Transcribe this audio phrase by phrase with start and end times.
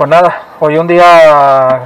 [0.00, 1.82] Pues nada, hoy un día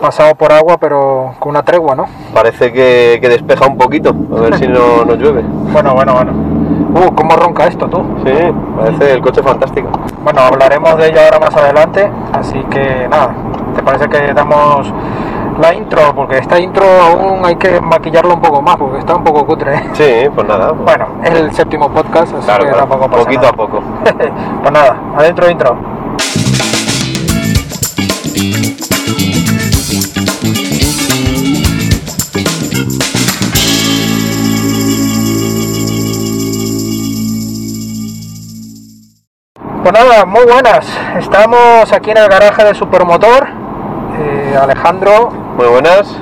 [0.00, 2.06] pasado por agua, pero con una tregua, ¿no?
[2.34, 5.44] Parece que, que despeja un poquito, a ver si no nos llueve.
[5.46, 6.32] Bueno, bueno, bueno.
[6.96, 8.04] Uh, ¿cómo ronca esto tú?
[8.26, 8.32] Sí,
[8.76, 9.88] parece el coche fantástico.
[10.24, 13.30] Bueno, hablaremos de ello ahora más adelante, así que nada,
[13.76, 14.92] ¿te parece que damos
[15.60, 16.12] la intro?
[16.12, 19.76] Porque esta intro aún hay que maquillarlo un poco más, porque está un poco cutre.
[19.76, 19.90] ¿eh?
[19.92, 20.70] Sí, pues nada.
[20.70, 23.50] pues- Bueno, es el séptimo podcast, así claro, que claro, tampoco pasa poquito nada.
[23.50, 23.80] a poco.
[24.62, 25.76] pues nada, adentro intro.
[39.84, 40.86] Pues nada, muy buenas.
[41.18, 43.46] Estamos aquí en el garaje de Supermotor.
[44.18, 46.16] Eh, Alejandro Muy buenas.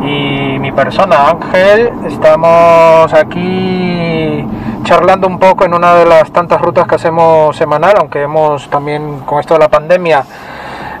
[0.00, 4.46] y mi persona Ángel estamos aquí
[4.84, 9.20] charlando un poco en una de las tantas rutas que hacemos semanal, aunque hemos también
[9.26, 10.24] con esto de la pandemia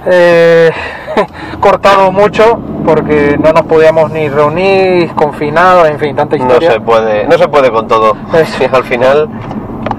[0.06, 0.70] eh,
[1.60, 6.72] cortado mucho porque no nos podíamos ni reunir, confinados, en fin, tanta No historia.
[6.72, 8.16] se puede, no se puede con todo.
[8.34, 9.28] Es- al final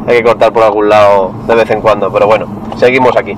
[0.07, 3.35] hay que cortar por algún lado de vez en cuando, pero bueno, seguimos aquí.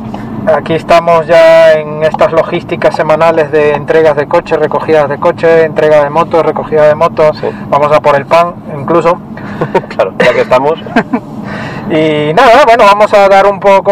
[0.48, 6.04] Aquí estamos ya en estas logísticas semanales de entregas de coches, recogidas de coches, entrega
[6.04, 7.38] de motos, recogida de motos.
[7.40, 7.48] Sí.
[7.70, 9.18] Vamos a por el pan incluso.
[9.90, 10.74] claro, ya que estamos,
[11.90, 13.92] Y nada, bueno, vamos a dar un poco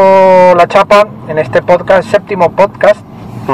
[0.55, 3.01] la chapa en este podcast, séptimo podcast,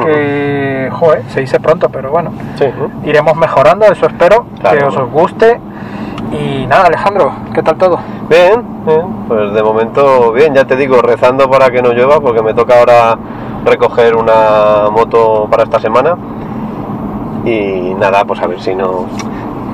[0.06, 2.66] que, joder, se dice pronto, pero bueno, sí,
[3.06, 4.78] iremos mejorando, eso espero, Claro.
[4.78, 5.59] que os, os guste.
[6.31, 7.99] Y nada, Alejandro, ¿qué tal todo?
[8.30, 12.44] Bien, bien, pues de momento bien, ya te digo, rezando para que no llueva, porque
[12.44, 13.17] me toca ahora
[13.66, 16.16] recoger una moto para esta semana.
[17.45, 19.07] Y nada, pues a ver si no.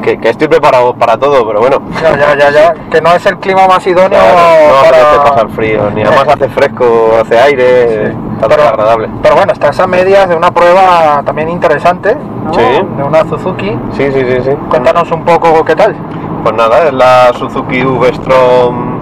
[0.06, 1.82] Que, que estoy preparado para todo, pero bueno.
[2.00, 4.98] Ya, ya, ya, ya, que no es el clima más idóneo Claro, no para...
[5.02, 6.86] apetece pasar frío, ni además hace fresco,
[7.20, 9.10] hace aire, está todo Pero- agradable.
[9.24, 12.54] Pero bueno, estás a medias de una prueba también interesante, ¿no?
[12.54, 12.62] Sí.
[12.98, 13.76] de una Suzuki.
[13.94, 14.52] Sí, sí, sí, sí.
[14.70, 15.96] Cuéntanos un poco qué tal.
[16.44, 19.00] Pues nada, es la Suzuki V-Strom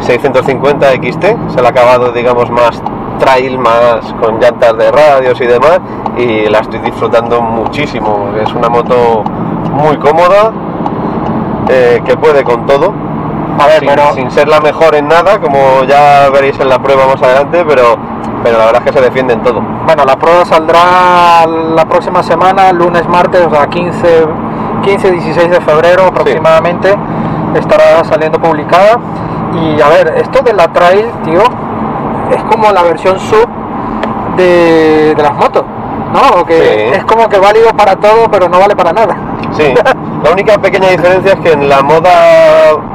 [0.00, 2.80] 650 XT, es el acabado, digamos, más
[3.18, 5.80] trail, más con llantas de radios y demás,
[6.16, 8.30] y la estoy disfrutando muchísimo.
[8.40, 9.24] Es una moto
[9.70, 10.52] muy cómoda,
[11.68, 12.92] eh, que puede con todo,
[13.58, 14.12] A ver, sin, pero...
[14.14, 17.96] sin ser la mejor en nada, como ya veréis en la prueba más adelante, pero,
[18.42, 19.60] pero la verdad es que se defiende en todo.
[19.86, 24.26] Bueno, la prueba saldrá la próxima semana, lunes, martes, o sea, 15,
[24.82, 26.96] 15 16 de febrero aproximadamente,
[27.54, 28.98] estará saliendo publicada.
[29.52, 31.42] Y a ver, esto de la trail, tío,
[32.30, 33.48] es como la versión sub
[34.36, 35.64] de, de las motos,
[36.12, 36.40] ¿no?
[36.40, 36.98] O que Sí.
[36.98, 39.16] es como que válido para todo, pero no vale para nada.
[39.52, 39.72] Sí,
[40.24, 42.10] la única pequeña diferencia es que en la moda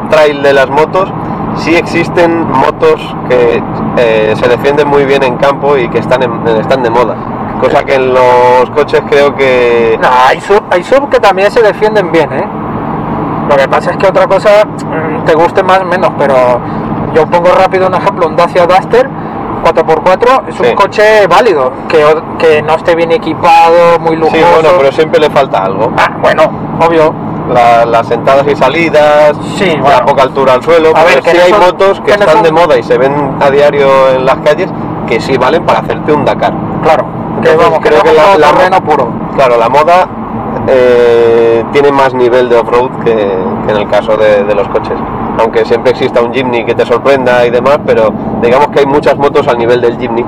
[0.09, 1.11] trail de las motos
[1.55, 2.99] sí existen motos
[3.29, 3.61] que
[3.97, 7.15] eh, se defienden muy bien en campo y que están, en- están de moda.
[7.61, 9.97] Cosa que en los coches creo que...
[10.01, 12.45] No, hay sub, hay sub que también se defienden bien, ¿eh?
[13.49, 16.59] Lo que pasa es que otra cosa mm, te guste más o menos, pero
[17.13, 19.09] yo pongo rápido un ejemplo, un Dacia Duster
[19.73, 22.03] 4x4 es un coche válido, que,
[22.37, 24.37] que no esté bien equipado, muy lujoso.
[24.37, 25.91] Sí, bueno, pero siempre le falta algo.
[25.97, 26.43] Ah, bueno,
[26.85, 27.13] obvio.
[27.51, 30.05] La- las entradas y salidas, Sí, la bueno.
[30.07, 30.93] poca altura al suelo.
[30.95, 32.77] A ver, que sí no hay son- motos que que no están son- de moda
[32.77, 34.67] y se ven a diario en las calles
[35.07, 36.53] que sí valen para hacerte un Dakar.
[36.81, 37.05] Claro,
[37.43, 39.07] que Entonces, vamos, creo que, la- la- terreno puro.
[39.35, 40.07] Claro, la moda
[40.67, 44.97] eh, tiene más nivel de off-road que, que en el caso de, de los coches.
[45.39, 49.17] Aunque siempre exista un Jimny que te sorprenda y demás, pero digamos que hay muchas
[49.17, 50.25] motos al nivel del Jimny.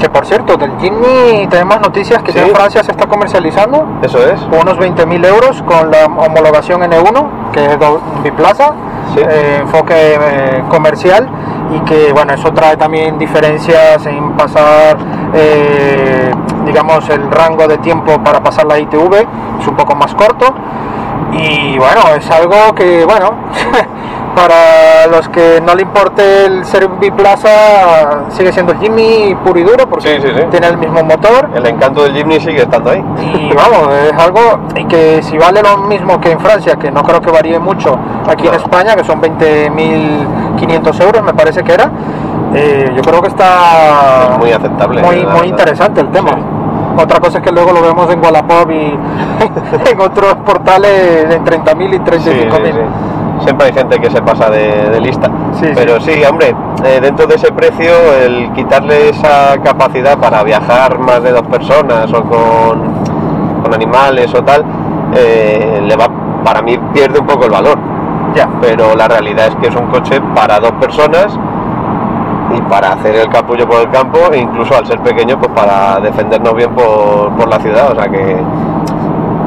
[0.00, 2.38] Que por cierto, del Jimny tenemos noticias que Sí.
[2.38, 4.38] en Francia se está comercializando Eso es.
[4.60, 7.78] unos 20.000 euros con la homologación N1, que es
[8.22, 8.72] biplaza,
[9.14, 9.20] Sí.
[9.26, 11.26] eh, enfoque eh, comercial
[11.74, 14.98] y que bueno, eso trae también diferencias en pasar,
[15.32, 16.30] eh,
[16.66, 19.26] digamos, el rango de tiempo para pasar la ITV,
[19.60, 20.52] es un poco más corto
[21.32, 23.30] y bueno, es algo que bueno,
[24.36, 27.48] para los que no le importe el ser biplaza,
[28.28, 30.44] sigue siendo el Jimny puro y duro porque Sí, sí, sí.
[30.50, 31.48] tiene el mismo motor.
[31.54, 33.02] El encanto del Jimny sigue estando ahí.
[33.18, 34.40] Y vamos, es algo
[34.90, 37.98] que si vale lo mismo que en Francia, que no creo que varíe mucho
[38.28, 38.54] aquí en.
[38.56, 41.90] España, que son 20.500 euros, me parece que era,
[42.54, 46.32] eh, yo creo que está Es muy aceptable, muy, muy interesante el tema.
[46.98, 48.98] Otra cosa es que luego lo vemos en Wallapop y
[49.90, 52.86] en otros portales en 30.000 y Sí, 35.000.
[53.40, 55.30] Siempre hay gente que se pasa de, de lista.
[55.60, 56.54] Sí, Pero sí, hombre,
[56.84, 57.92] eh, dentro de ese precio,
[58.22, 62.94] el quitarle esa capacidad para viajar más de dos personas o con,
[63.62, 64.64] con animales o tal,
[65.14, 66.08] eh, le va,
[66.44, 67.78] para mí pierde un poco el valor.
[68.34, 68.48] Ya.
[68.60, 71.38] Pero la realidad es que es un coche para dos personas
[72.54, 76.00] y para hacer el capullo por el campo e incluso al ser pequeño pues para
[76.00, 77.92] defendernos bien por, por la ciudad.
[77.92, 78.36] O sea que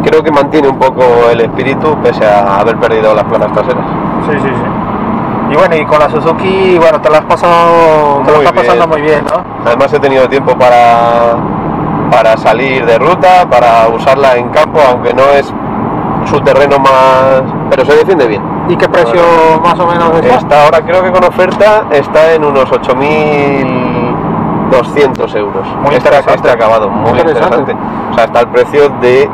[0.03, 3.85] creo que mantiene un poco el espíritu pese a haber perdido las planas traseras.
[4.29, 4.63] Sí, sí, sí.
[5.51, 8.87] Y bueno, y con la Suzuki, bueno, te la has pasado, te Muy estás pasando
[8.87, 8.89] bien.
[8.89, 9.43] muy bien, ¿no?
[9.65, 11.35] Además he tenido tiempo para,
[12.11, 15.51] para salir de ruta, para usarla en campo, aunque no es
[16.25, 17.41] su terreno más...
[17.71, 18.43] pero se defiende bien.
[18.67, 19.19] ¿Y qué precio
[19.63, 20.35] más o menos está?
[20.35, 25.67] Está ahora creo que con oferta está en unos 8.200 euros.
[25.77, 26.35] Muy Este- interesante.
[26.35, 27.57] Este acabado, muy Muy interesante.
[27.57, 28.11] interesante.
[28.11, 29.27] O sea, está el precio de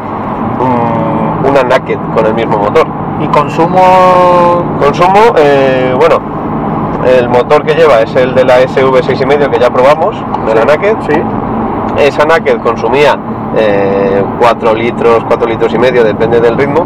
[1.55, 2.85] una Naked con el mismo motor.
[3.21, 3.79] ¿Y consumo?
[4.79, 6.19] Consumo, eh, bueno,
[7.05, 10.15] el motor que lleva es el de la SV6,5 que ya probamos,
[10.45, 10.95] de la Naked.
[11.07, 11.21] Sí.
[11.97, 13.17] Esa Naked consumía
[13.55, 16.85] eh, 4 litros, 4 litros y medio, depende del ritmo.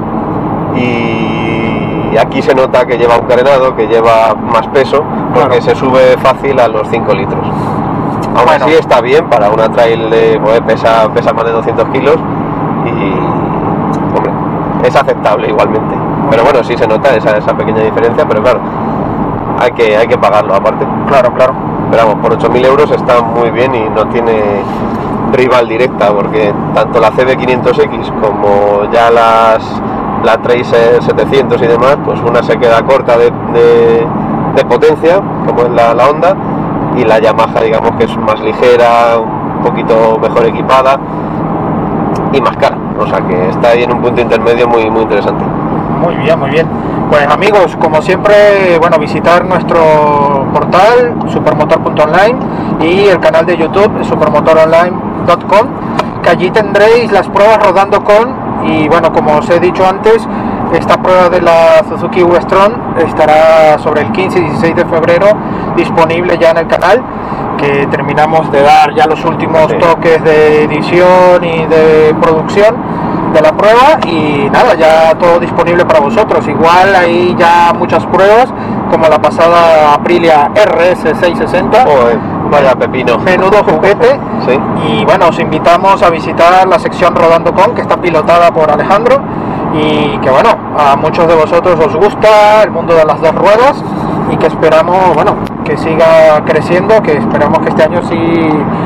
[0.75, 5.61] Y aquí se nota que lleva un carenado, que lleva más peso, porque Claro.
[5.63, 7.43] se sube fácil a los 5 litros.
[8.35, 8.65] Aún Bueno.
[8.65, 12.17] así está bien para una trail de, pesa, pesa más de 200 kilos
[14.89, 15.95] es aceptable igualmente.
[16.29, 18.59] Pero bueno, sí se nota esa, esa pequeña diferencia, pero claro,
[19.59, 20.85] hay que, hay que pagarlo aparte.
[21.07, 21.53] Claro, claro.
[21.91, 24.61] Pero vamos, por 8.000 euros está muy bien y no tiene
[25.33, 29.81] rival directa, porque tanto la CB500X como ya las
[30.23, 34.05] la Tracer 700 y demás, pues una se queda corta de, de-
[34.55, 36.35] de potencia, como es la, la Honda,
[36.97, 40.99] y la Yamaha, digamos que es más ligera, un poquito mejor equipada
[42.33, 42.77] y más cara.
[42.99, 45.43] O sea que está ahí en un punto intermedio muy, muy interesante.
[46.01, 46.67] Muy bien, muy bien.
[47.09, 52.37] Pues amigos, como siempre, bueno, visitar nuestro portal supermotor.online
[52.81, 55.67] y el canal de YouTube supermotoronline.com,
[56.21, 60.27] que allí tendréis las pruebas rodando con y bueno, como os he dicho antes,
[60.73, 65.27] esta prueba de la Suzuki V-Strom estará sobre el 15 y 16 de febrero
[65.75, 67.01] disponible ya en el canal,
[67.57, 69.77] que terminamos de dar ya los últimos Sí.
[69.77, 72.75] toques de edición y de producción
[73.33, 76.47] de la prueba y nada, ya todo disponible para vosotros.
[76.47, 78.51] Igual hay ya muchas pruebas,
[78.89, 82.17] como la pasada Aprilia RS660, Joder,
[82.51, 83.17] vaya pepino.
[83.19, 84.19] menudo juguete.
[84.47, 84.59] Sí.
[84.87, 89.19] Y bueno, os invitamos a visitar la sección Rodando Con, que está pilotada por Alejandro.
[89.73, 93.83] Y que bueno, a muchos de vosotros os gusta el mundo de las dos ruedas
[94.31, 98.15] y que esperamos, bueno, que siga creciendo, que esperamos que este año sí,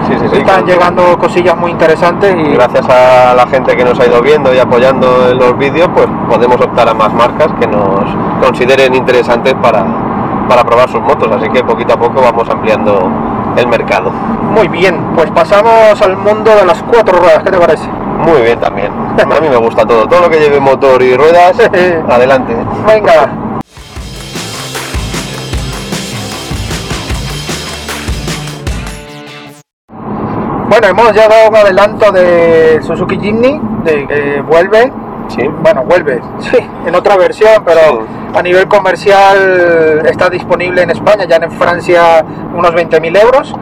[0.08, 4.00] Sí, sí, sí, están llegando cosillas muy interesantes y gracias a la gente que nos
[4.00, 7.68] ha ido viendo y apoyando en los vídeos, pues podemos optar a más marcas que
[7.68, 8.04] nos
[8.42, 9.86] consideren interesantes para,
[10.50, 11.30] para probar sus motos.
[11.32, 13.10] Así que poquito a poco vamos ampliando
[13.56, 14.12] el mercado.
[14.54, 17.88] muy bien, pues pasamos al mundo de las cuatro ruedas, ¿qué te parece?
[18.24, 18.92] Muy bien también.
[18.92, 20.08] A mí me gusta todo.
[20.08, 21.58] Todo lo que lleve motor y ruedas,
[22.10, 22.56] adelante.
[22.88, 23.30] Venga.
[30.70, 34.92] Bueno, hemos ya dado un adelanto de Suzuki Jimny, de que vuelve,
[35.28, 35.48] Sí.
[35.62, 37.98] bueno, vuelve, sí, en otra versión, pero Sí.
[38.36, 42.26] a nivel comercial está disponible en España, ya en Francia
[42.56, 43.54] unos 20.000 euros,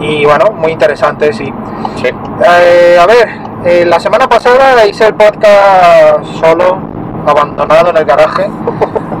[0.00, 1.52] y bueno, muy interesante, sí.
[1.96, 2.08] Sí.
[2.46, 3.28] Eh, a ver,
[3.64, 6.78] eh, la semana pasada hice el podcast solo,
[7.26, 8.48] abandonado en el garaje,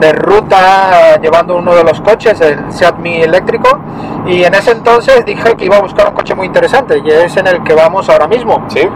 [0.00, 3.78] de ruta llevando uno de los coches, el Seat Mi eléctrico,
[4.26, 7.36] y en ese entonces dije que iba a buscar un coche muy interesante, y es
[7.36, 8.64] en el que vamos ahora mismo.
[8.68, 8.86] Sí.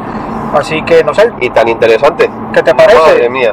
[0.55, 2.31] Así que no sé, Y tan interesante.
[2.53, 2.99] ¿qué te parece?
[2.99, 3.53] Madre mía.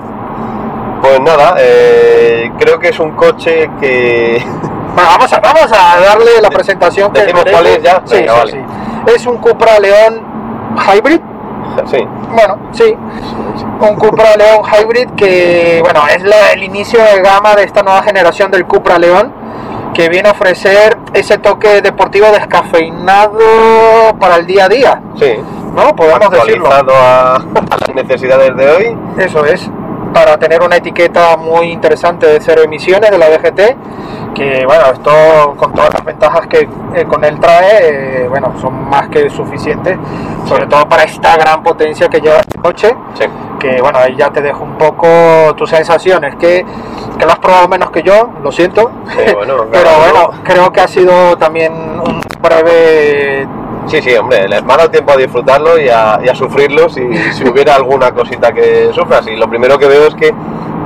[1.01, 4.41] Pues nada, eh, creo que es un coche que
[4.95, 7.61] vamos, a, vamos a darle la presentación que ¿Decimos merece.
[7.61, 8.01] cuál es ya?
[8.05, 8.51] Sí, Venga, sí, vale.
[8.51, 9.13] sí.
[9.13, 10.21] Es un Cupra León
[10.77, 11.19] Hybrid.
[11.85, 11.97] Sí,
[12.33, 12.95] Bueno, sí,
[13.81, 18.01] un Cupra León Hybrid que, bueno, es la- el inicio de gama de esta nueva
[18.03, 19.33] generación del Cupra León
[19.93, 23.39] que viene a ofrecer ese toque deportivo descafeinado
[24.19, 25.33] para el día a día, sí.
[25.73, 25.95] ¿no?
[25.95, 26.69] Podemos decirlo.
[26.71, 26.79] A,
[27.35, 27.39] a
[27.79, 28.97] las necesidades de hoy.
[29.17, 29.69] Eso es,
[30.13, 33.75] para tener una etiqueta muy interesante de cero emisiones de la DGT,
[34.35, 38.87] que bueno, esto con todas las ventajas que eh, con él trae, eh, bueno, son
[38.89, 39.97] más que suficientes,
[40.45, 43.25] sobre todo para esta gran potencia que lleva este coche, Sí.
[43.59, 45.07] que bueno, ahí ya te dejo un poco
[45.55, 46.65] tus sensaciones, que,
[47.17, 50.43] que lo has probado menos que yo, lo siento, Sí, bueno, pero claro, bueno, ¿no?
[50.43, 53.47] creo que ha sido también un breve...
[53.87, 57.01] Sí, sí, hombre, les ha dado tiempo a disfrutarlo y a, y a sufrirlo si,
[57.33, 59.27] si hubiera alguna cosita que sufras.
[59.27, 60.33] Y lo primero que veo es que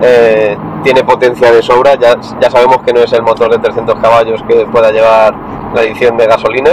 [0.01, 1.95] eh, tiene potencia de sobra.
[1.95, 5.33] Ya, ya sabemos que no es el motor de 300 caballos que pueda llevar
[5.73, 6.71] la edición de gasolina,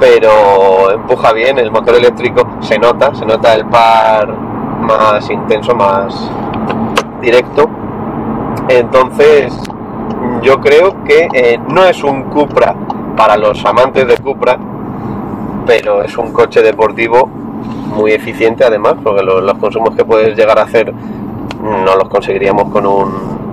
[0.00, 1.58] pero empuja bien.
[1.58, 6.30] El motor eléctrico se nota, se nota el par más intenso, más
[7.20, 7.68] directo.
[8.68, 9.54] Entonces,
[10.42, 12.74] yo creo que eh, no es un Cupra
[13.16, 14.58] para los amantes de Cupra,
[15.66, 17.26] pero es un coche deportivo
[17.96, 20.92] muy eficiente además, porque lo- los, consumos que puedes llegar a hacer
[21.64, 23.44] no los conseguiríamos con un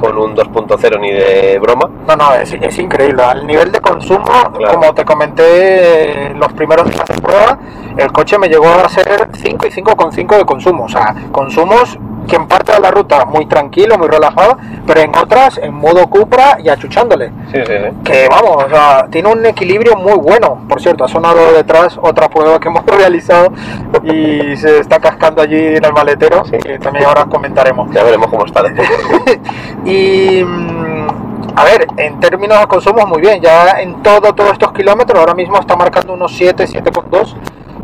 [0.00, 1.90] con un 2.0 ni de broma.
[2.06, 3.20] No, no, es, es increíble.
[3.20, 4.24] Al nivel de consumo,
[4.56, 4.74] Claro.
[4.78, 7.58] como te comenté en los primeros días de prueba,
[7.96, 10.84] el coche me llegó a ser 5 y 5,5 de consumo.
[10.84, 11.98] O sea, consumos
[12.28, 16.08] que en parte de la ruta muy tranquilo, muy relajado, pero en otras en modo
[16.08, 17.32] Cupra y achuchándole.
[17.50, 17.96] Sí, sí, sí.
[18.04, 20.60] Que vamos, o sea, tiene un equilibrio muy bueno.
[20.68, 23.52] Por cierto, ha sonado detrás otra prueba que hemos realizado
[24.04, 26.58] y se está cascando allí en el maletero, Sí.
[26.58, 27.90] que también ahora comentaremos.
[27.92, 28.88] Ya veremos cómo está después.
[29.84, 31.06] Y mm,
[31.56, 35.34] a ver, en términos de consumo muy bien, ya en todo, todos estos kilómetros ahora
[35.34, 37.34] mismo está marcando unos 7, 7,2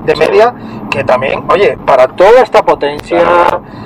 [0.04, 0.54] de media,
[0.90, 3.22] que también, oye, para toda esta potencia,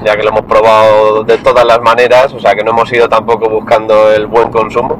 [0.05, 3.09] ya que lo hemos probado de todas las maneras, o sea que no hemos ido
[3.09, 4.99] tampoco buscando el buen consumo.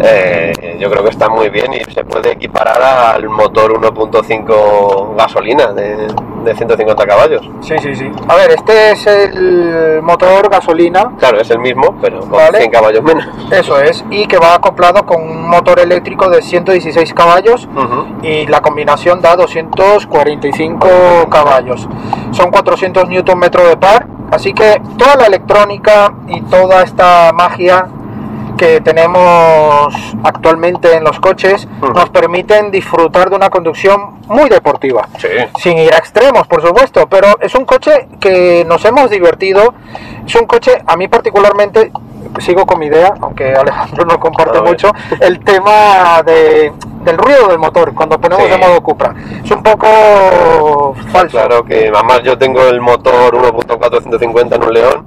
[0.00, 5.72] eh, yo creo que está muy bien y se puede equiparar al motor 1.5 gasolina
[5.72, 6.08] de,
[6.44, 7.48] de 150 caballos.
[7.60, 8.10] sí, sí, sí.
[8.28, 12.58] A ver, este es el motor gasolina, Claro, es el mismo, pero con Vale.
[12.58, 13.26] 100 caballos menos.
[13.50, 17.68] eso es, y que va acoplado con un motor eléctrico de 116 caballos
[18.22, 20.88] y la combinación da 245
[21.30, 21.88] caballos.
[22.32, 27.86] Son 400 Nm de par, así que toda la electrónica y toda esta magia
[28.56, 31.92] que tenemos actualmente en los coches Ujú.
[31.92, 35.08] nos permiten disfrutar de una conducción muy deportiva.
[35.18, 35.28] Sí.
[35.58, 39.74] Sin ir a extremos, por supuesto, pero es un coche que nos hemos divertido.
[40.26, 41.92] Es un coche, a mí particularmente,
[42.38, 46.72] sigo con mi idea, aunque Alejandro no comparte mucho, el tema de,
[47.04, 48.50] del ruido del motor cuando ponemos Sí.
[48.50, 49.14] de modo Cupra.
[49.44, 51.36] Es un poco falso.
[51.38, 55.04] Claro que además yo tengo el motor 1.4 150 en un León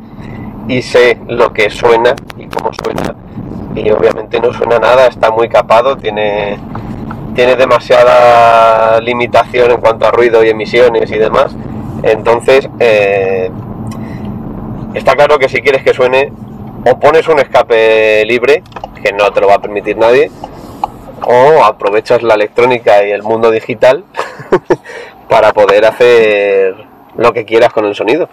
[0.67, 3.15] y sé lo que suena y cómo suena.
[3.75, 6.57] Y obviamente no suena nada, está muy capado, tiene,
[7.35, 11.55] tiene demasiada limitación en cuanto a ruido y emisiones y demás.
[12.03, 13.51] Entonces, eh,
[14.93, 16.31] está claro que si quieres que suene,
[16.85, 18.63] o pones un escape libre,
[19.03, 20.31] que no te lo va a permitir nadie,
[21.23, 24.03] o aprovechas la electrónica y el mundo digital
[25.29, 26.75] para poder hacer
[27.17, 28.29] lo que quieras con el sonido.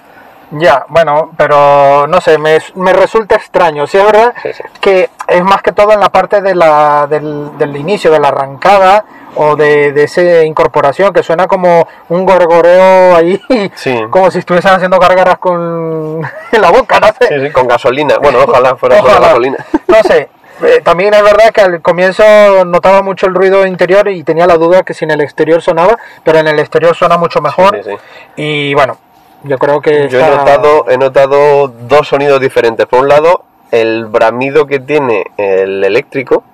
[0.59, 3.87] Ya, bueno, pero no sé, me, me resulta extraño.
[3.87, 4.63] Sí, es verdad Sí, sí.
[4.81, 8.29] que es más que todo en la parte de la, del, del inicio, de la
[8.29, 9.05] arrancada
[9.37, 13.41] o de, de esa incorporación que suena como un gorgoreo ahí,
[13.75, 14.01] Sí.
[14.11, 17.29] como si estuviesen haciendo gárgaras con en la boca, no sé.
[17.29, 18.17] Sí, sí, con gasolina.
[18.19, 19.29] Bueno, ojalá fuera Ojalá.
[19.29, 19.59] gasolina.
[19.89, 20.29] No sé.
[20.63, 22.23] eh, también es verdad que al comienzo
[22.65, 25.97] notaba mucho el ruido interior y tenía la duda que si en el exterior sonaba,
[26.23, 27.77] pero en el exterior suena mucho mejor.
[27.83, 27.97] Sí, sí.
[28.37, 28.97] Y bueno,
[29.45, 32.87] yo creo que Yo he notado, he notado dos sonidos diferentes.
[32.87, 36.45] Por un lado, el bramido que tiene el eléctrico,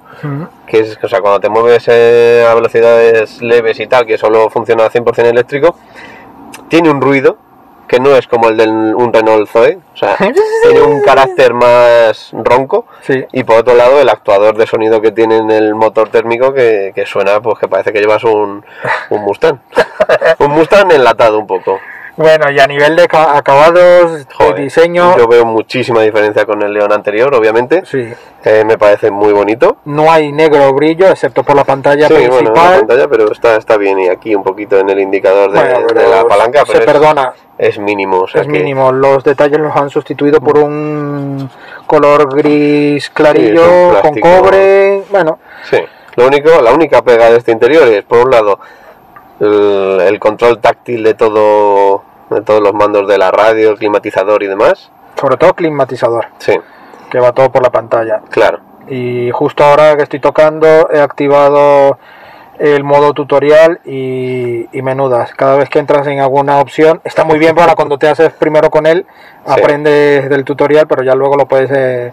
[0.66, 4.50] que es, o sea, cuando te mueves eh, a velocidades leves y tal, que solo
[4.50, 5.76] funciona 100% eléctrico,
[6.68, 7.38] tiene un ruido
[7.90, 10.16] que no es como el de un Renault Zoe, o sea,
[10.62, 12.86] tiene un carácter más ronco.
[13.00, 13.24] Sí.
[13.32, 16.92] Y por otro lado, el actuador de sonido que tiene en el motor térmico que,
[16.94, 18.64] que suena, pues que parece que llevas un,
[19.10, 19.58] un Mustang.
[20.38, 21.80] un Mustang enlatado un poco.
[22.22, 26.60] Bueno, y a nivel de ca- acabados, Joder, de diseño, Yo veo muchísima diferencia con
[26.60, 27.82] el León anterior, obviamente.
[27.86, 28.12] sí,
[28.44, 29.78] Eh, me parece muy bonito.
[29.86, 32.78] no hay negro brillo, excepto por la pantalla Sí, bueno, en la principal.
[32.80, 33.98] pantalla, pero está, está bien.
[34.00, 37.78] Y aquí un poquito en el indicador de, Bueno, la palanca, se es, perdona, es
[37.78, 38.18] mínimo.
[38.20, 38.92] o sea es que- mínimo.
[38.92, 41.48] Los detalles los han sustituido por un
[41.86, 43.62] color gris clarillo
[43.94, 45.04] Sí, con cobre.
[45.10, 45.38] Bueno,
[45.70, 45.78] Sí,
[46.16, 48.58] lo único, la única pega de este interior es, por un lado,
[49.40, 54.42] el, el control táctil de todo, de todos los mandos de la radio, el climatizador
[54.42, 54.90] y demás.
[55.20, 56.54] sobre todo climatizador, Sí,
[57.10, 58.22] que va todo por la pantalla.
[58.30, 58.60] claro.
[58.88, 61.98] Y justo ahora que estoy tocando, he activado
[62.58, 65.32] el modo tutorial y, y menudas.
[65.34, 68.68] Cada vez que entras en alguna opción, está muy bien para cuando te haces primero
[68.70, 69.06] con él,
[69.46, 69.52] Sí.
[69.60, 72.10] aprendes del tutorial, pero ya luego lo puedes eh,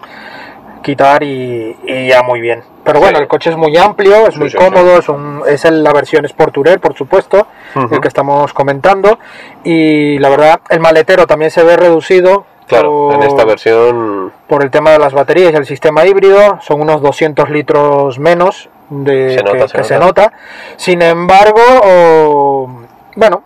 [0.82, 2.62] quitar y, y ya muy bien.
[2.84, 3.22] Pero bueno, Sí.
[3.22, 6.24] el coche es muy amplio, es Sí, muy sí, cómodo, es, un- es la versión
[6.24, 9.18] Sport Tourer, por supuesto, el que estamos comentando.
[9.64, 12.46] Y la verdad, el maletero también se ve reducido.
[12.66, 16.82] Claro, en esta versión por el tema de las baterías y el sistema híbrido, son
[16.82, 20.32] unos 200 litros menos de Se nota, que, se que se nota.
[20.76, 22.70] Sin embargo, o-
[23.16, 23.42] bueno,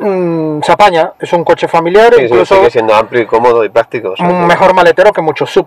[0.00, 3.68] mm, se apaña, es un coche familiar, sí, incluso sigue siendo amplio y cómodo y
[3.68, 4.10] práctico.
[4.10, 5.66] o sea un mejor maletero que muchos sub.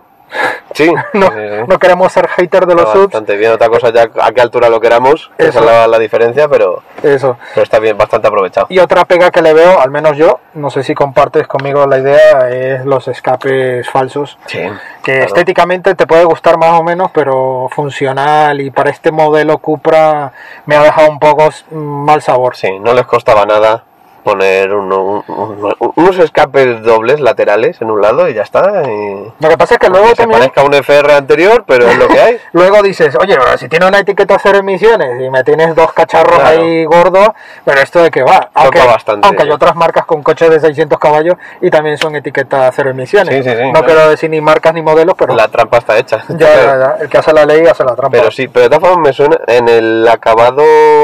[0.74, 1.30] Sí, No,
[1.68, 3.04] no queremos ser hater de los subs.
[3.06, 3.52] bastante bien.
[3.52, 7.38] Otra cosa ya a qué altura lo queramos, esa es la, la diferencia, pero, Eso.
[7.54, 8.68] pero está bien, bastante aprovechado.
[8.70, 12.00] Y otra pega que le veo, al menos yo, no sé si compartes conmigo la
[12.00, 14.38] idea, es los escapes falsos.
[14.46, 14.60] Sí.
[15.04, 15.26] Que claro.
[15.26, 20.32] estéticamente te puede gustar más o menos, pero funcional y para este modelo Cupra
[20.66, 22.56] me ha dejado un poco mm, mal sabor.
[22.56, 23.84] Sí, no les costaba nada
[24.28, 28.84] poner uno- un- un- unos escapes dobles laterales en un lado y ya está.
[28.86, 29.32] Y...
[29.40, 30.40] Lo que pasa es que luego que se también...
[30.42, 32.38] parezca a un FR anterior, pero es lo que hay.
[32.52, 36.38] Luego dices, oye, pero si tiene una etiqueta cero emisiones y me tienes dos cacharros
[36.40, 36.62] Claro.
[36.62, 37.30] ahí gordos,
[37.64, 38.50] pero esto de qué va.
[38.54, 39.26] Aunque, bastante.
[39.28, 43.34] aunque hay otras marcas con coches de 600 caballos y también son etiqueta cero emisiones.
[43.34, 43.86] Sí, sí, sí, no claro.
[43.86, 46.24] quiero decir ni marcas ni modelos, pero La trampa está hecha.
[46.30, 48.18] ya, ya, ya, el que hace la ley hace la trampa.
[48.18, 50.64] Pero sí, pero de todas formas me suena en el acabado,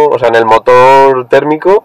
[0.09, 1.83] o sea, en el motor térmico,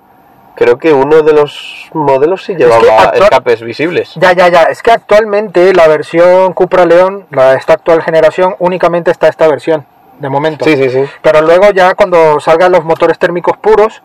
[0.58, 4.12] creo que uno de los modelos sí llevaba actual- escapes visibles.
[4.16, 4.64] Ya, ya, ya.
[4.64, 9.86] Es que actualmente la versión Cupra León, la esta actual generación, únicamente está esta versión,
[10.18, 10.64] de momento.
[10.64, 11.04] Sí, sí, sí.
[11.22, 14.02] Pero luego ya cuando salgan los motores térmicos puros,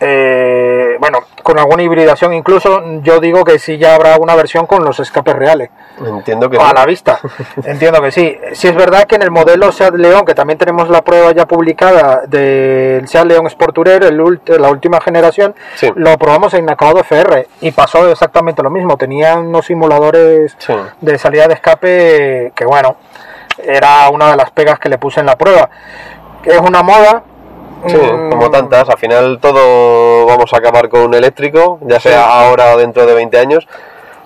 [0.00, 4.84] eh, bueno, con alguna hibridación incluso, yo digo que sí ya habrá una versión con
[4.84, 5.70] los escapes reales.
[6.04, 7.18] Entiendo que a la vista.
[7.64, 8.38] Entiendo que sí.
[8.52, 11.46] Sí es verdad que en el modelo Seat León, que también tenemos la prueba ya
[11.46, 15.90] publicada del Seat León Sport Tourer, el la última generación, Sí.
[15.94, 18.96] lo probamos en acabado FR y pasó exactamente lo mismo.
[18.96, 20.74] Tenía unos simuladores Sí.
[21.00, 22.96] de salida de escape que bueno,
[23.62, 25.68] era una de las pegas que le puse en la prueba.
[26.44, 27.24] Es una moda.
[27.86, 32.22] Sí, mm, como tantas, al final todo vamos a acabar con un eléctrico, ya sea
[32.24, 32.28] Sí.
[32.30, 33.66] ahora o dentro de 20 años,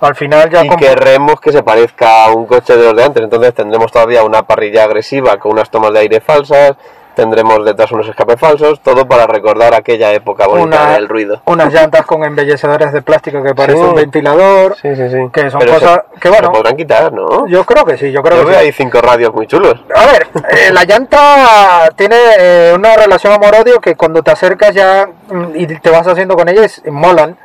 [0.00, 3.22] Al final ya y querremos que se parezca a un coche de los de antes,
[3.22, 6.72] entonces tendremos todavía una parrilla agresiva con unas tomas de aire falsas,
[7.14, 11.40] tendremos detrás unos escapes falsos, todo para recordar aquella época bonita Una- del ruido.
[11.46, 13.84] unas llantas con embellecedores de plástico que parece Sí.
[13.84, 14.76] un ventilador.
[14.80, 15.18] Sí, sí, sí.
[15.32, 17.46] Que son Pero cosas se, que, bueno, se podrán quitar, ¿no?
[17.46, 18.66] Yo creo que sí, yo creo Yo que veo sí.
[18.66, 19.74] ahí cinco radios muy chulos.
[19.94, 25.08] A ver, eh, la llanta tiene eh, una relación amor-odio que cuando te acercas ya
[25.28, 27.36] mm, y te vas haciendo con ellas, molan.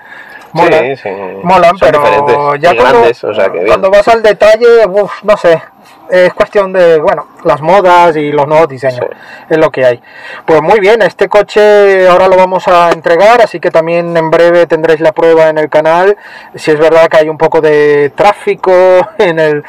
[0.52, 1.10] Molan, Sí, sí.
[1.44, 3.68] molan Son pero ya cuando, grandes, o sea que bien.
[3.68, 5.62] cuando vas al detalle, uf, no sé,
[6.10, 9.18] es cuestión de, bueno, las modas y los nuevos diseños, Sí.
[9.50, 10.02] es lo que hay.
[10.46, 14.66] Pues muy bien, este coche ahora lo vamos a entregar, así que también en breve
[14.68, 16.18] tendréis la prueba en el canal.
[16.56, 18.72] Si es verdad que hay un poco de tráfico
[19.18, 19.64] en el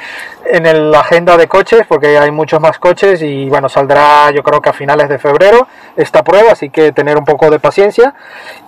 [0.52, 4.42] en el- la agenda de coches, porque hay muchos más coches y bueno, saldrá yo
[4.42, 8.14] creo que a finales de febrero esta prueba, así que tener un poco de paciencia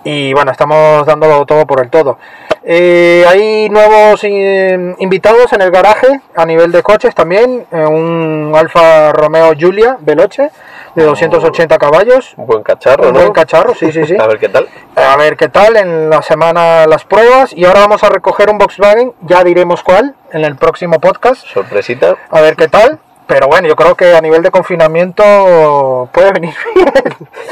[0.03, 2.19] y bueno, estamos dándolo todo por el todo.
[2.63, 8.53] Eh, hay nuevos eh, invitados en el garaje a nivel de coches también, eh, un
[8.55, 10.51] Alfa Romeo Giulia Veloce
[10.95, 13.19] de 280 caballos, Un buen cacharro, un ¿no?
[13.21, 14.15] buen cacharro, sí, sí, sí.
[14.19, 14.67] A ver qué tal.
[14.95, 18.57] A ver qué tal en la semana las pruebas y ahora vamos a recoger un
[18.59, 22.15] Volkswagen, ya diremos cuál en el próximo podcast, Sorpresita.
[22.29, 22.99] a ver qué tal.
[23.25, 26.91] Pero bueno, yo creo que a nivel de confinamiento puede venir bien.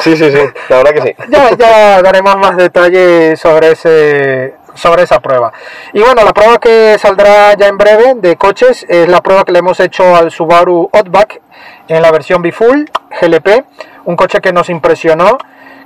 [0.02, 0.42] Sí, sí, sí.
[0.68, 1.16] La verdad que sí.
[1.30, 5.52] ya, ya daremos más detalles sobre ese sobre esa prueba.
[5.94, 9.52] Y bueno, la prueba que saldrá ya en breve de coches es la prueba que
[9.52, 11.42] le hemos hecho al Subaru Outback
[11.88, 12.86] en la versión B-Full
[13.22, 13.66] GLP,
[14.06, 15.38] un coche que nos impresionó,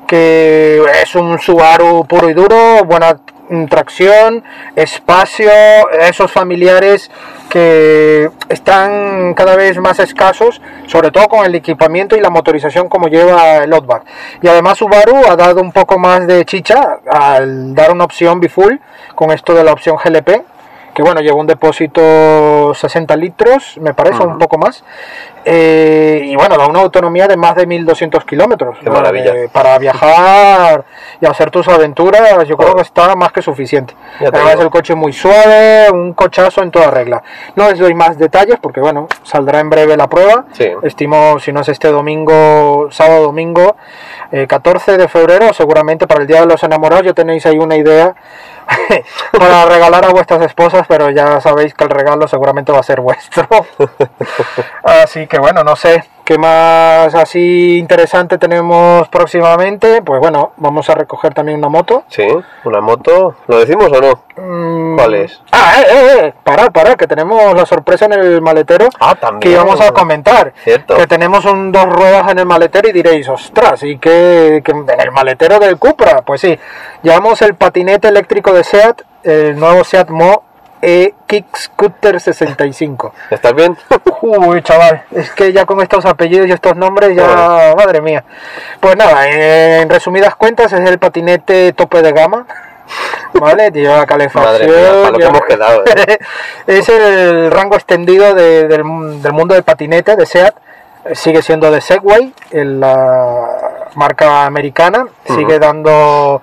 [0.08, 3.17] que es un Subaru puro y duro, buena
[3.69, 4.43] tracción,
[4.75, 5.49] espacio,
[5.99, 7.12] esos familiares
[7.49, 13.08] que están cada vez más escasos, sobre todo con el equipamiento y la motorización como
[13.08, 14.03] lleva el Outback.
[14.41, 18.81] Y además Subaru ha dado un poco más de chicha al dar una opción bifull
[19.15, 20.43] con esto de la opción GLP,
[20.93, 24.84] que bueno, lleva un depósito 60 litros, me parece, un poco más.
[25.47, 28.77] Eh, y bueno, da una autonomía de más de 1200 kilómetros.
[28.84, 29.36] Maravilla.
[29.36, 30.84] Eh, para viajar
[31.21, 33.93] y hacer tus aventuras, yo creo que está más que suficiente.
[34.19, 37.21] Además, el coche muy suave, un cochazo en toda regla.
[37.55, 40.45] No les doy más detalles porque, bueno, saldrá en breve la prueba.
[40.53, 40.67] Sí.
[40.81, 43.75] Estimo, si no es este domingo, sábado, domingo,
[44.31, 47.75] eh, 14 de febrero, seguramente para el Día de los Enamorados ya tenéis ahí una
[47.75, 48.15] idea
[49.32, 53.01] para regalar a vuestras esposas, pero ya sabéis que el regalo seguramente va a ser
[53.01, 53.47] vuestro.
[54.84, 60.01] así que bueno, no sé qué más así interesante tenemos próximamente.
[60.01, 62.04] Pues bueno, vamos a recoger también una moto.
[62.08, 62.28] Sí,
[62.63, 63.36] una moto.
[63.47, 64.23] ¿Lo decimos o no?
[64.38, 65.41] Mm, ¿Cuál es?
[65.58, 69.39] Ah, eh, eh, eh, parad, parad, que tenemos la sorpresa en el maletero Ah, también.
[69.39, 70.54] que íbamos a comentar.
[70.63, 70.98] Cierto.
[70.98, 75.00] Que tenemos un, dos ruedas en el maletero y diréis, ostras, ¿y qué, qué- en
[75.00, 76.22] el maletero del Cupra?
[76.24, 76.60] Pues sí,
[77.04, 80.44] llevamos el patinete eléctrico de SEAT, el nuevo SEAT Mo
[80.82, 83.13] E Kick Scooter 65.
[83.32, 83.78] ¿Estás bien?
[84.22, 88.24] Uy, chaval, es que ya con estos apellidos y estos nombres ya, madre mía.
[88.80, 92.46] Pues nada, en resumidas cuentas es el patinete tope de gama
[93.39, 93.69] ¿vale?
[93.74, 94.54] Lleva calefacción.
[94.54, 96.19] Madre mía, para lo que lleva- hemos quedado, ¿eh?
[96.67, 100.56] es el rango extendido de- del, del mundo del patinete de SEAT.
[101.13, 103.48] Sigue siendo de Segway, en la
[103.93, 105.06] marca americana.
[105.28, 106.41] Sigue dando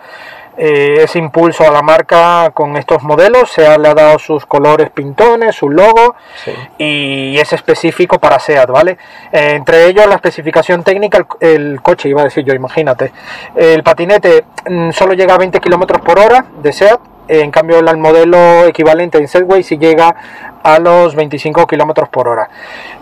[0.65, 3.51] eh, ese impulso a la marca con estos modelos.
[3.51, 6.53] SEAT le ha dado sus colores pintones, su logo Sí.
[6.79, 8.93] y es específico para SEAT, ¿vale?
[9.33, 13.13] Eh, entre ellos la especificación técnica, el, el coche, iba a decir yo, imagínate.
[13.57, 17.81] El patinete mm, solo llega a 20 km por hora de SEAT, eh, en cambio
[17.81, 20.15] el, el modelo equivalente en Segway sí llega
[20.63, 22.49] a los 25 km por hora.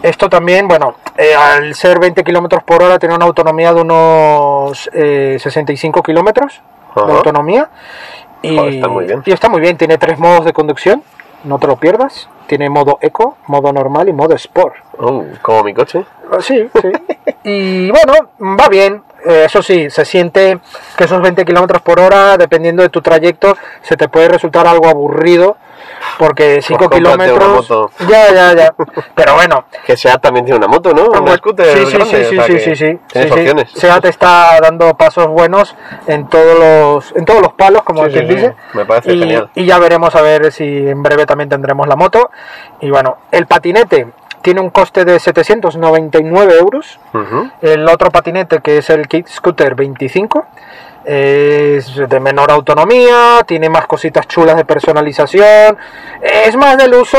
[0.02, 4.88] Esto también, bueno, eh, al ser 20 km por hora tiene una autonomía de unos
[4.94, 6.62] eh, 65 kilómetros
[6.94, 7.12] de Ajá.
[7.12, 7.68] autonomía.
[8.42, 9.22] Y, Joder, está muy bien.
[9.26, 11.02] y está muy bien, tiene tres modos de conducción,
[11.44, 12.28] no te lo pierdas.
[12.46, 14.74] Tiene modo eco, modo normal y modo sport.
[14.98, 16.04] Oh, como mi coche.
[16.32, 16.88] Ah, Sí, sí.
[17.44, 19.02] y bueno, va bien.
[19.24, 20.58] Eh, Eso sí, se siente
[20.96, 24.88] que esos 20 kilómetros por hora, dependiendo de tu trayecto, se te puede resultar algo
[24.88, 25.58] aburrido.
[26.20, 27.90] Porque 5 cómprate una kilómetros.
[28.06, 28.74] Ya, ya, ya.
[29.14, 31.04] Pero bueno, Que SEAT también tiene una moto, ¿no?
[31.18, 33.80] Una scooter Sí, sí, grande, sí, o sí, sea sí, sí, sí, sí.
[33.80, 35.74] SEAT está dando pasos buenos
[36.06, 38.34] en todos los, en todos los palos, como Sí, quien sí.
[38.34, 38.54] dice.
[38.74, 39.50] Me parece y, genial.
[39.54, 42.30] y ya veremos a ver si en breve también tendremos la moto.
[42.82, 44.08] Y bueno, el patinete
[44.42, 47.00] tiene un coste de 799 euros.
[47.14, 47.50] Ujú.
[47.62, 50.46] El otro patinete, que es el Kick Scooter 25,
[51.04, 55.76] es de menor autonomía, tiene más cositas chulas de personalización,
[56.20, 57.18] es más del uso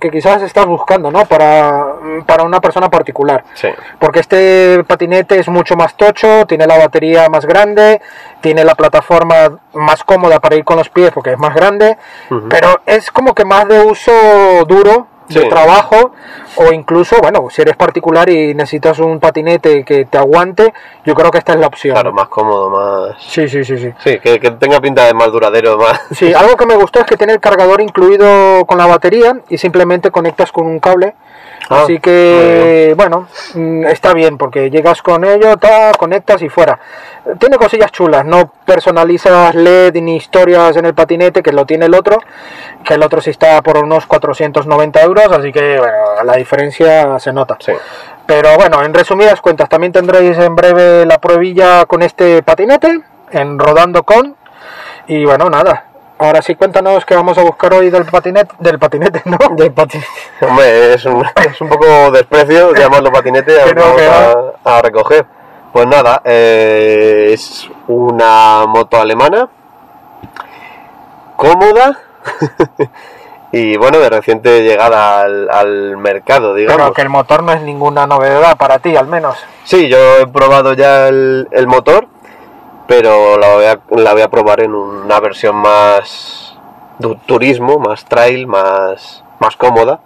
[0.00, 1.24] que quizás estás buscando, ¿no?
[1.26, 1.94] Para,
[2.26, 3.44] para una persona particular.
[3.54, 3.68] Sí.
[3.98, 8.00] Porque este patinete es mucho más tocho, tiene la batería más grande,
[8.40, 11.96] tiene la plataforma más cómoda para ir con los pies porque es más grande,
[12.48, 14.12] pero es como que más de uso
[14.66, 16.12] duro, de trabajo,
[16.56, 20.72] o incluso, bueno, si eres particular y necesitas un patinete que te aguante,
[21.04, 21.94] yo creo que esta es la opción.
[21.94, 23.22] Claro, más cómodo, más...
[23.22, 23.92] Sí, sí, sí, sí.
[23.98, 26.00] Sí, que, que tenga pinta de más duradero, más...
[26.12, 29.58] Sí, algo que me gustó es que tiene el cargador incluido con la batería y
[29.58, 31.14] simplemente conectas con un cable.
[31.72, 36.78] Ah, Así que, bueno, mm, está bien porque llegas con ello, ta, conectas y fuera.
[37.38, 41.94] Tiene cosillas chulas, no personalizas LED ni historias en el patinete, que lo tiene el
[41.94, 42.18] otro,
[42.84, 47.32] que el otro sí está por unos 490 euros, así que, bueno, la diferencia se
[47.32, 47.56] nota.
[47.60, 47.72] Sí.
[48.26, 53.58] Pero bueno, en resumidas cuentas, también tendréis en breve la pruebilla con este patinete, en
[53.58, 54.36] Rodando con.
[55.06, 55.91] Y bueno, nada.
[56.22, 58.54] Ahora sí, cuéntanos qué vamos a buscar hoy del patinete.
[58.60, 59.38] Del patinete, ¿no?
[59.56, 60.08] Del patinete.
[60.40, 64.02] Hombre, es un, es un poco desprecio llamarlo patinete no, vamos
[64.64, 65.26] a, a recoger.
[65.72, 69.48] Pues nada, eh, es una moto alemana,
[71.34, 71.98] cómoda
[73.50, 76.82] y bueno, de reciente llegada al, al mercado, digamos.
[76.82, 79.36] Pero que el motor no es ninguna novedad para ti, al menos.
[79.64, 82.06] Sí, yo he probado ya el, el motor,
[83.00, 86.54] pero la voy, a, la voy a probar en una versión más
[86.98, 90.00] de turismo, más trail, más, más cómoda.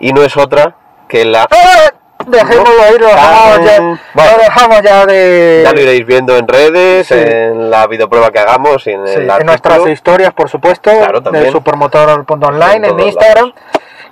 [0.00, 0.74] Y no es otra
[1.08, 1.46] que la...
[1.50, 1.92] ¡Ah!
[2.26, 4.30] Dejémoslo ahí, lo dejamos ya, Bueno.
[4.36, 5.62] lo dejamos ya de...
[5.64, 7.14] Ya lo iréis viendo en redes, Sí.
[7.16, 11.20] en la videoprueba que hagamos y en Sí, el en nuestras historias, por supuesto, Claro,
[11.22, 11.44] también.
[11.46, 13.54] de supermotor.online En en Instagram, lados.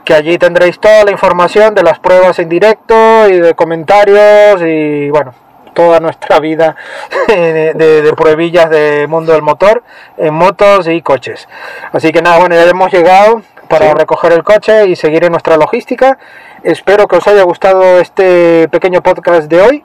[0.04, 5.08] que allí tendréis toda la información de las pruebas en directo y de comentarios y
[5.10, 5.32] bueno,
[5.80, 6.76] toda nuestra vida
[7.28, 9.82] de, de, de pruebillas del mundo del motor
[10.18, 11.48] en motos y coches.
[11.92, 13.94] Así que nada, bueno, ya hemos llegado para Sí.
[13.96, 16.18] recoger el coche y seguir en nuestra logística.
[16.64, 19.84] Espero que os haya gustado este pequeño podcast de hoy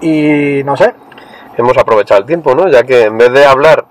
[0.00, 0.94] y no sé,
[1.58, 2.66] Hemos aprovechado el tiempo, ¿no?
[2.68, 3.84] Ya que en vez de hablar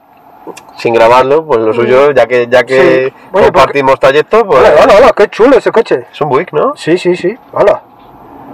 [0.77, 3.09] sin grabarlo, pues lo suyo, ya que ya que.
[3.09, 3.13] Sí.
[3.31, 6.07] Bueno, compartimos trayectos, pues hola, hola, hola, qué chulo ese coche.
[6.11, 6.73] es un Buick, ¿no?
[6.75, 7.37] Sí, sí, sí.
[7.53, 7.83] Hola.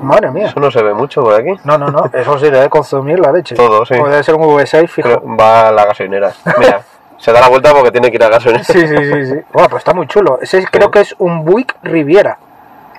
[0.01, 0.47] Madre mía.
[0.47, 1.53] Eso no se ve mucho por aquí.
[1.63, 2.03] No, no, no.
[2.13, 3.55] Eso sí debe consumir la leche.
[3.55, 3.95] Todo, sí.
[3.95, 5.09] Puede ser un V6 fijo.
[5.09, 6.31] Pero va a la gasolinera.
[6.57, 6.81] Mira,
[7.17, 8.63] se da la vuelta porque tiene que ir a gasolinera.
[8.65, 9.35] Sí, sí, sí, sí.
[9.51, 10.39] Bueno, pues está muy chulo.
[10.41, 12.37] Ese creo que es un Buick Riviera.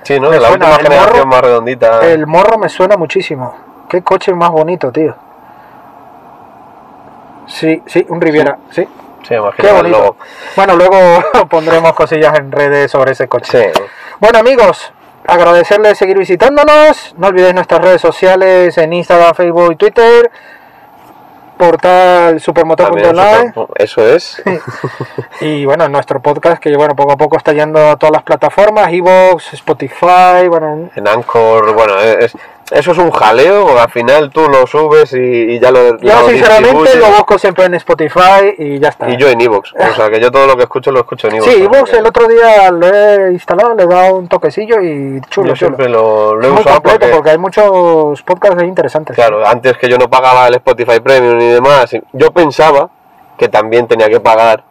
[0.03, 0.29] Sí, ¿no?
[0.31, 2.01] Me De la suena, última el generación morro- más redondita.
[2.07, 3.55] El morro me suena muchísimo.
[3.89, 5.15] Qué coche más bonito, tío.
[7.47, 8.59] Sí, sí, un Riviera.
[8.71, 8.87] Sí.
[9.27, 10.17] Sí, imagino Qué bonito.
[10.57, 10.97] Bueno, luego
[11.51, 13.73] pondremos cosillas en redes sobre ese coche.
[13.75, 13.81] Sí.
[14.21, 14.93] Bueno amigos,
[15.29, 17.15] agradecerles seguir visitándonos.
[17.17, 20.31] No olvidéis nuestras redes sociales en Instagram, Facebook y Twitter.
[21.59, 23.53] Portal supermotor.online.
[23.77, 24.43] eso, es.
[25.41, 28.23] Y bueno, en nuestro podcast que bueno, poco a poco está yendo a todas las
[28.23, 32.33] plataformas, Evox, Spotify, bueno, En Anchor, bueno, es,
[32.73, 33.79] eso es un jaleo.
[33.79, 35.99] Al final tú lo subes y, y ya lo.
[35.99, 39.09] yo lo sinceramente lo busco siempre en Spotify y ya está.
[39.11, 39.73] Y yo en Evox.
[39.75, 41.51] O sea que yo todo lo que escucho lo escucho en Evox.
[41.53, 45.49] Sí, Evox el otro día lo he instalado, le he dado un toquecillo y chulo,
[45.49, 45.57] Yo chulo.
[45.57, 47.31] siempre lo, lo Es he muy usado completo porque, porque...
[47.31, 49.15] hay muchos podcasts interesantes.
[49.17, 52.91] claro, antes que yo no pagaba el Spotify Premium y demás, yo pensaba
[53.37, 54.65] que también tenía que pagar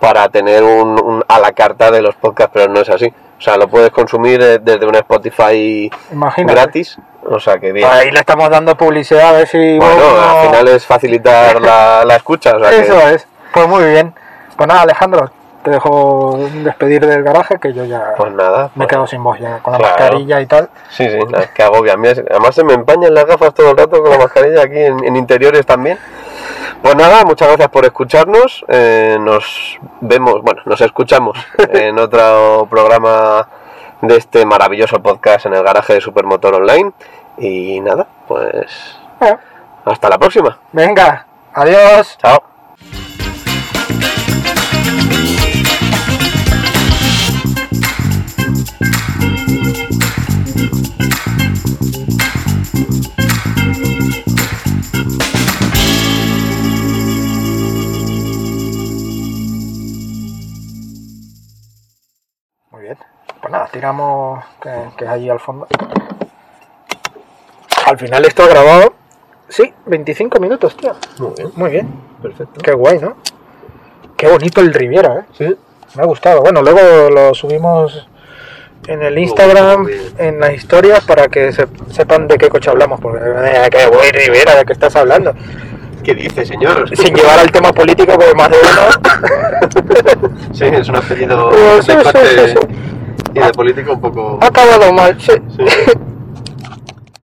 [0.00, 3.06] para tener un, un a la carta de los podcasts, pero no es así.
[3.38, 6.54] O sea, lo puedes consumir eh, desde un Spotify Imagínate.
[6.54, 6.98] gratis.
[7.26, 7.88] O sea, que bien.
[7.90, 9.78] Ahí le estamos dando publicidad a ver si.
[9.78, 12.56] Bueno, uno- al final es facilitar la, la escucha.
[12.56, 13.26] O sea, que- Eso es.
[13.52, 14.14] Pues muy bien.
[14.56, 15.30] Pues nada, Alejandro,
[15.62, 18.64] te dejo despedir del garaje que yo ya Pues nada.
[18.74, 19.94] me pues- quedo sin voz ya con la Claro.
[19.98, 20.68] mascarilla y tal.
[20.90, 21.94] Sí, sí, nada, que agobia.
[21.94, 25.16] Además se me empañan las gafas todo el rato con la mascarilla aquí en, en
[25.16, 25.98] interiores también.
[26.82, 28.64] Pues nada, muchas gracias por escucharnos.
[28.68, 31.38] eh, nos vemos, bueno, nos escuchamos
[31.72, 33.48] en otro programa
[34.06, 36.92] de este maravilloso podcast en el garaje de Supermotor Online.
[37.38, 39.36] Y nada, pues Eh,
[39.84, 40.58] hasta la próxima.
[40.72, 42.16] Venga, adiós.
[42.18, 42.53] Chao.
[63.78, 65.66] Tiramos que, que es allí al fondo.
[67.86, 68.94] Al final esto ha grabado.
[69.48, 70.94] Sí, 25 minutos, tío.
[71.18, 71.88] Muy bien, Muy bien.
[72.22, 72.60] perfecto.
[72.62, 73.16] Qué guay, ¿no?
[74.16, 75.24] Qué bonito el Riviera, ¿eh?
[75.36, 75.56] Sí,
[75.96, 76.40] Me ha gustado.
[76.40, 78.08] Bueno, luego lo subimos
[78.86, 79.86] en el Instagram,
[80.18, 83.00] en las historias, para que se- sepan de qué coche hablamos.
[83.00, 85.34] Porque, eh, qué guay Rivera, ¿de qué estás hablando?
[86.04, 86.86] ¿qué dice, señor?
[86.96, 92.58] Sin llevar al tema político, porque más de uno Sí, es un apellido de.
[93.34, 94.38] y de político un poco...
[94.40, 95.16] ha acabado mal.
[95.20, 95.32] Sí.
[95.56, 95.64] Sí.